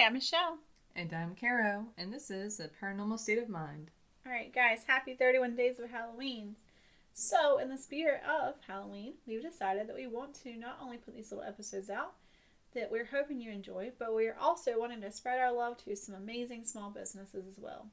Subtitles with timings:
[0.00, 0.56] Hi, I'm Michelle.
[0.96, 3.90] And I'm Caro, and this is A Paranormal State of Mind.
[4.24, 6.56] All right, guys, happy 31 days of Halloween.
[7.12, 11.14] So, in the spirit of Halloween, we've decided that we want to not only put
[11.14, 12.14] these little episodes out
[12.72, 16.14] that we're hoping you enjoy, but we're also wanting to spread our love to some
[16.14, 17.86] amazing small businesses as well.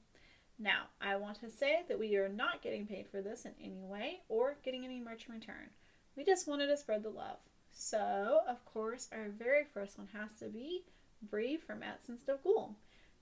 [0.58, 3.84] Now, I want to say that we are not getting paid for this in any
[3.84, 5.72] way or getting any merch in return.
[6.16, 7.40] We just wanted to spread the love.
[7.74, 10.86] So, of course, our very first one has to be
[11.22, 12.76] Bree from Sensitive Ghoul.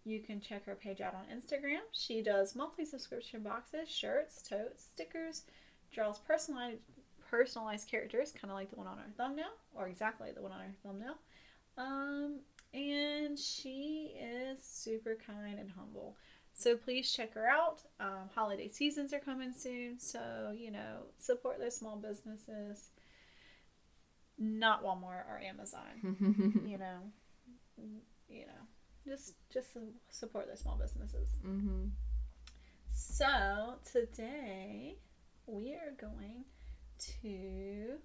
[0.03, 1.79] You can check her page out on Instagram.
[1.91, 5.43] She does monthly subscription boxes, shirts, totes, stickers,
[5.91, 6.79] draws personalized
[7.29, 10.59] personalized characters, kind of like the one on our thumbnail, or exactly the one on
[10.59, 11.15] our thumbnail.
[11.77, 12.39] Um,
[12.73, 16.15] and she is super kind and humble.
[16.53, 17.81] So please check her out.
[17.99, 22.89] Um, holiday seasons are coming soon, so you know support those small businesses.
[24.37, 26.61] Not Walmart or Amazon.
[26.65, 26.99] you know,
[27.77, 28.61] you know,
[29.07, 29.69] just just
[30.09, 31.29] support the small businesses.
[31.45, 31.87] Mm-hmm.
[32.91, 34.95] So today
[35.47, 36.45] we are going
[37.21, 37.97] to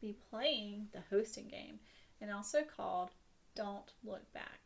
[0.00, 1.78] be playing the hosting game,
[2.20, 3.10] and also called
[3.54, 4.60] Don't Look Back.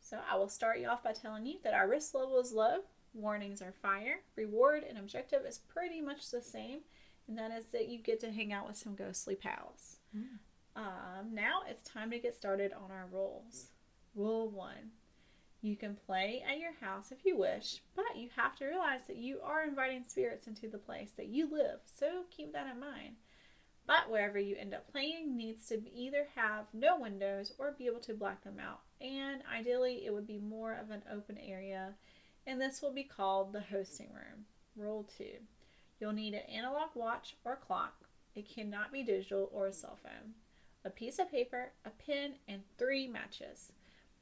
[0.00, 2.78] So I will start you off by telling you that our risk level is low,
[3.14, 6.80] warnings are fire, reward and objective is pretty much the same,
[7.28, 9.98] and that is that you get to hang out with some ghostly pals.
[10.16, 10.38] Mm.
[10.76, 13.66] Um, now it's time to get started on our rules.
[14.14, 14.90] Rule one
[15.62, 19.18] you can play at your house if you wish, but you have to realize that
[19.18, 23.16] you are inviting spirits into the place that you live, so keep that in mind.
[23.86, 28.00] But wherever you end up playing needs to either have no windows or be able
[28.00, 31.94] to black them out, and ideally it would be more of an open area,
[32.46, 34.46] and this will be called the hosting room.
[34.76, 35.24] Rule 2
[35.98, 40.32] You'll need an analog watch or clock, it cannot be digital or a cell phone,
[40.84, 43.72] a piece of paper, a pen, and three matches.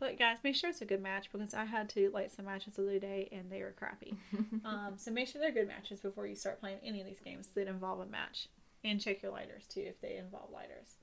[0.01, 2.75] But guys, make sure it's a good match because I had to light some matches
[2.75, 4.17] the other day and they were crappy.
[4.65, 7.49] um, so make sure they're good matches before you start playing any of these games
[7.55, 8.49] that involve a match.
[8.85, 10.99] And check your lighters too if they involve lighters.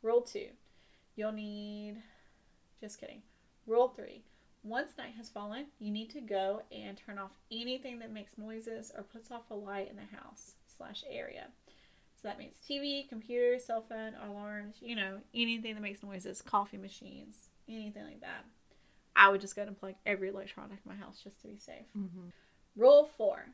[0.00, 0.48] Rule two,
[1.16, 1.96] you'll need.
[2.80, 3.22] Just kidding.
[3.66, 4.22] Rule three.
[4.62, 8.92] Once night has fallen, you need to go and turn off anything that makes noises
[8.96, 11.46] or puts off a light in the house slash area.
[12.20, 16.78] So that means TV, computer, cell phone, alarms, you know, anything that makes noises, coffee
[16.78, 18.44] machines, anything like that.
[19.14, 21.86] I would just go and plug every electronic in my house just to be safe.
[21.96, 22.28] Mm-hmm.
[22.76, 23.46] Rule four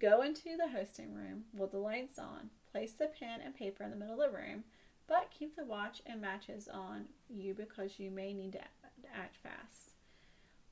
[0.00, 3.90] go into the hosting room with the lights on, place the pen and paper in
[3.90, 4.64] the middle of the room,
[5.06, 8.60] but keep the watch and matches on you because you may need to
[9.14, 9.92] act fast.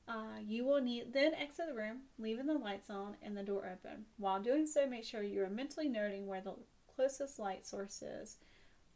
[0.07, 3.71] Uh, you will need then exit the room, leaving the lights on and the door
[3.71, 4.05] open.
[4.17, 6.53] While doing so, make sure you are mentally noting where the
[6.95, 8.37] closest light source is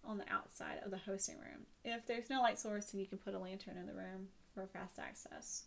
[0.05, 1.65] on the outside of the hosting room.
[1.83, 4.67] If there's no light source, then you can put a lantern in the room for
[4.67, 5.63] fast access.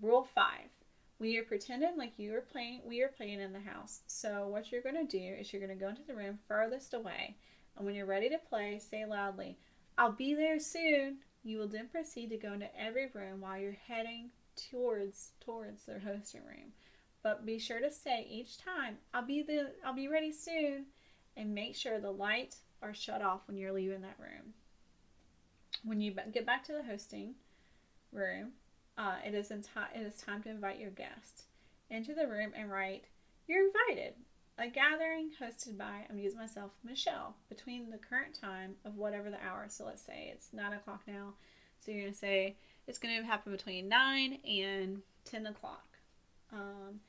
[0.00, 0.70] Rule five.
[1.18, 4.00] We are pretending like you are playing we are playing in the house.
[4.06, 7.36] So what you're gonna do is you're gonna go into the room furthest away
[7.76, 9.56] and when you're ready to play, say loudly,
[9.96, 11.18] I'll be there soon.
[11.44, 14.30] You will then proceed to go into every room while you're heading
[14.70, 16.72] towards towards their hosting room.
[17.22, 20.86] But be sure to say each time, I'll be the I'll be ready soon
[21.38, 24.52] and make sure the lights are shut off when you're leaving that room.
[25.84, 27.34] When you get back to the hosting
[28.12, 28.50] room,
[28.98, 31.44] uh, it is enti- it is time to invite your guests
[31.88, 33.04] into the room and write
[33.46, 34.14] "You're invited."
[34.60, 39.40] A gathering hosted by I'm using myself Michelle between the current time of whatever the
[39.40, 39.66] hour.
[39.68, 41.34] So let's say it's nine o'clock now.
[41.78, 42.56] So you're gonna say
[42.88, 45.98] it's gonna happen between nine and ten o'clock.
[46.52, 47.00] Um,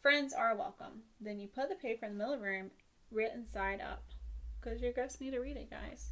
[0.00, 1.02] friends are welcome.
[1.20, 2.70] Then you put the paper in the middle of the room,
[3.10, 4.02] written side up
[4.60, 6.10] because your ghosts need to read it, guys.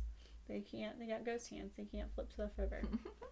[0.48, 0.98] They can't.
[0.98, 1.72] They got ghost hands.
[1.76, 2.82] They can't flip stuff over.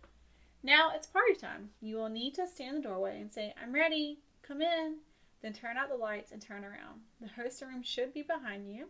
[0.62, 1.70] now it's party time.
[1.80, 4.18] You will need to stand in the doorway and say, "I'm ready.
[4.42, 4.96] Come in."
[5.42, 7.00] Then turn out the lights and turn around.
[7.20, 8.86] The host room should be behind you,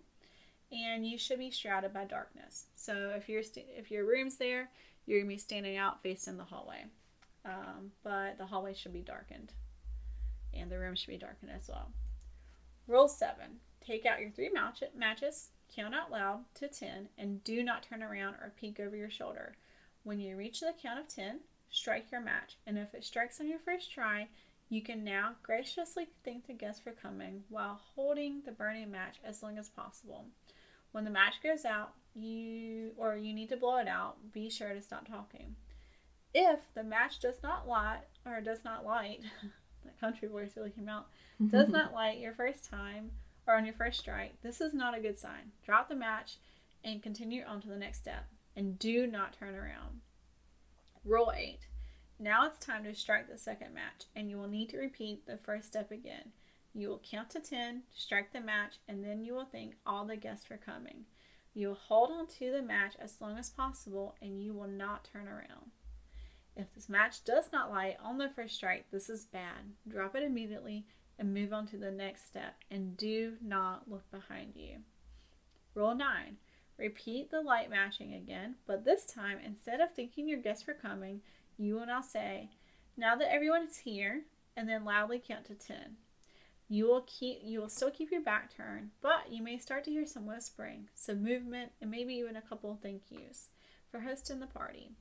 [0.72, 2.66] and you should be shrouded by darkness.
[2.74, 4.70] So if your st- if your room's there,
[5.06, 6.84] you're gonna be standing out facing the hallway.
[7.44, 9.52] Um, but the hallway should be darkened,
[10.52, 11.92] and the room should be darkened as well.
[12.86, 17.62] Rule seven: Take out your three match- matches Count out loud to 10 and do
[17.62, 19.54] not turn around or peek over your shoulder.
[20.04, 21.40] When you reach the count of 10,
[21.70, 24.28] strike your match, and if it strikes on your first try,
[24.68, 29.42] you can now graciously thank the guest for coming while holding the burning match as
[29.42, 30.24] long as possible.
[30.92, 34.72] When the match goes out, you or you need to blow it out, be sure
[34.72, 35.56] to stop talking.
[36.32, 39.20] If the match does not light or does not light,
[39.86, 41.06] that country voice really came out,
[41.50, 43.10] does not light your first time
[43.46, 45.52] or on your first strike, this is not a good sign.
[45.64, 46.36] Drop the match
[46.84, 48.26] and continue on to the next step.
[48.56, 50.00] And do not turn around.
[51.04, 51.58] Rule 8.
[52.18, 55.36] Now it's time to strike the second match, and you will need to repeat the
[55.36, 56.32] first step again.
[56.72, 60.16] You will count to 10, strike the match, and then you will thank all the
[60.16, 61.04] guests for coming.
[61.54, 65.08] You will hold on to the match as long as possible, and you will not
[65.12, 65.70] turn around.
[66.56, 69.74] If this match does not light on the first strike, this is bad.
[69.86, 70.86] Drop it immediately
[71.18, 74.78] and move on to the next step, and do not look behind you.
[75.74, 76.36] Rule 9.
[76.78, 81.20] Repeat the light matching again, but this time, instead of thanking your guests for coming,
[81.58, 82.50] you will now say,
[82.96, 84.22] Now that everyone is here,
[84.56, 85.96] and then loudly count to 10.
[86.68, 89.90] You will keep you will still keep your back turned, but you may start to
[89.90, 93.50] hear some whispering, some movement, and maybe even a couple thank yous
[93.90, 94.92] for hosting the party.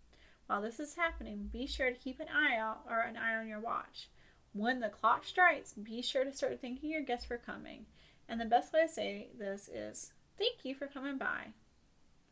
[0.47, 3.47] While this is happening, be sure to keep an eye out or an eye on
[3.47, 4.09] your watch.
[4.53, 7.85] When the clock strikes, be sure to start thanking your guests for coming.
[8.29, 11.47] And the best way to say this is thank you for coming by.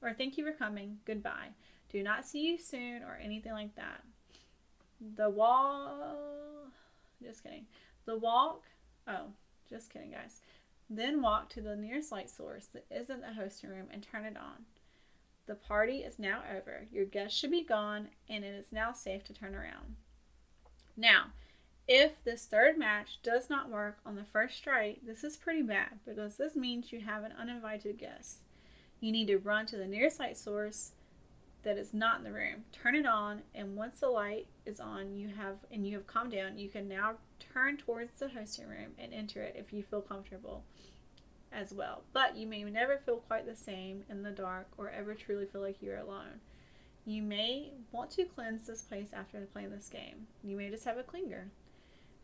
[0.01, 1.49] Or thank you for coming, goodbye.
[1.91, 4.03] Do not see you soon or anything like that.
[5.15, 6.67] The wall
[7.21, 7.65] just kidding.
[8.05, 8.63] The walk
[9.07, 9.27] Oh,
[9.69, 10.41] just kidding, guys.
[10.89, 14.37] Then walk to the nearest light source that isn't the hosting room and turn it
[14.37, 14.65] on.
[15.45, 16.87] The party is now over.
[16.91, 19.95] Your guests should be gone, and it is now safe to turn around.
[20.95, 21.33] Now,
[21.87, 25.99] if this third match does not work on the first strike, this is pretty bad
[26.05, 28.37] because this means you have an uninvited guest.
[29.01, 30.91] You need to run to the nearest light source
[31.63, 32.63] that is not in the room.
[32.71, 36.31] Turn it on, and once the light is on, you have and you have calmed
[36.31, 37.15] down, you can now
[37.53, 40.63] turn towards the hosting room and enter it if you feel comfortable
[41.53, 42.03] as well.
[42.13, 45.61] But you may never feel quite the same in the dark or ever truly feel
[45.61, 46.41] like you're alone.
[47.05, 50.27] You may want to cleanse this place after playing this game.
[50.43, 51.45] You may just have a clinger.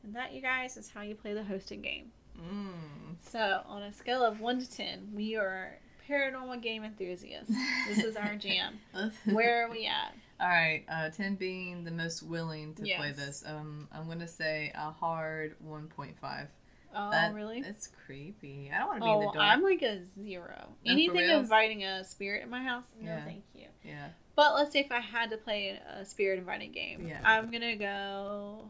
[0.04, 2.12] And that, you guys, is how you play the hosting game.
[2.38, 3.16] Mm.
[3.22, 5.78] So, on a scale of 1 to 10, we are
[6.10, 7.54] paranormal game enthusiasts.
[7.88, 8.80] This is our jam.
[9.26, 10.16] Where are we at?
[10.42, 13.44] All right, uh, ten being the most willing to play this.
[13.46, 16.48] Um, I'm gonna say a hard 1.5.
[16.96, 17.60] Oh, That- really?
[17.60, 18.72] It's creepy.
[18.74, 19.38] I don't want to be in Oh, the dark.
[19.38, 20.56] I'm like a zero.
[20.58, 22.86] Oh, for Anything inviting a spirit in my house?
[23.00, 23.24] No, Yeah.
[23.26, 23.68] thank you.
[23.84, 24.10] Yeah.
[24.36, 27.22] But let's say if I had to play a spirit inviting game, Yeah.
[27.24, 28.70] I'm gonna go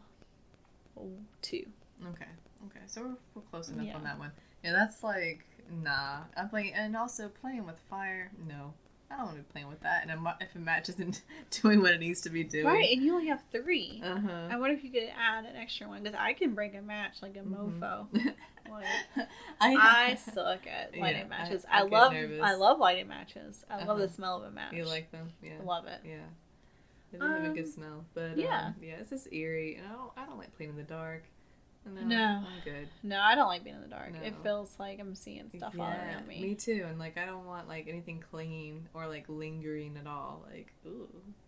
[1.42, 1.66] two.
[2.10, 2.26] Okay.
[2.68, 2.80] Okay.
[2.88, 3.96] So we're, we're close enough Yeah.
[3.96, 4.32] on that one.
[4.64, 6.24] Yeah, that's like nah.
[6.36, 8.32] I'm playing and also playing with fire.
[8.48, 8.74] No,
[9.12, 10.04] I don't want to be playing with that.
[10.08, 11.24] And if a match isn't
[11.62, 14.02] doing what it needs to be doing, Right, and you only have three.
[14.04, 14.48] Uh huh.
[14.52, 17.16] I wonder if you could add an extra one because I can break a match
[17.22, 17.80] like a Mhm.
[17.80, 18.08] mofo.
[18.70, 18.86] Like,
[19.60, 21.66] I I suck at lighting I- matches.
[21.72, 22.40] I I, get love nervous.
[22.44, 23.66] I love lighting matches.
[23.68, 24.14] I love the Uh-huh.
[24.14, 24.74] smell of a match.
[24.74, 25.32] You like them?
[25.42, 25.54] Yeah.
[25.60, 26.02] I love it.
[26.06, 26.18] Yeah.
[27.12, 28.66] They do have a good Um, smell, but yeah.
[28.68, 31.24] um, yeah, it's just eerie, and I don't, I don't like playing in the dark.
[31.86, 32.26] No, No.
[32.46, 32.88] I'm good.
[33.04, 34.12] No, I don't like being in the dark.
[34.24, 36.42] It feels like I'm seeing stuff all Yeah, around me.
[36.42, 40.46] Me too, and like I don't want like anything clinging or like lingering at all.
[40.52, 41.08] Like ooh,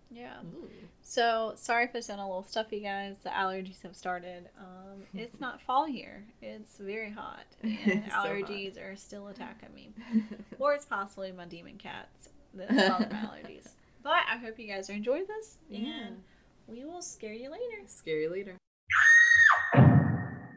[0.09, 0.39] Yeah.
[0.55, 0.67] ooh.
[1.03, 3.17] So sorry if I sound a little stuffy, guys.
[3.23, 4.49] The allergies have started.
[4.57, 6.23] Um, it's not fall here.
[6.41, 8.27] It's very hot, and so hot.
[8.27, 9.93] allergies are still attacking me.
[10.59, 13.67] Or it's possibly my demon cats that's causing my allergies.
[14.03, 16.07] But I hope you guys are enjoying this, Yeah.
[16.07, 16.21] and
[16.67, 17.83] we will scare you later.
[17.87, 18.55] Scare you leader.